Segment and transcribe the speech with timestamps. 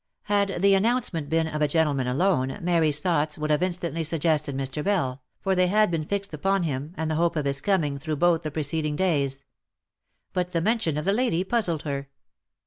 [0.23, 4.83] Had the announcement been of a gentleman alone, Mary's thoughts would have instantly suggested Mr.
[4.83, 8.15] Bell, for they had been fixed upon him, and the hope of his coming, through
[8.15, 9.43] both the preceding days.
[10.33, 12.09] But the mention of the lady puzzled her.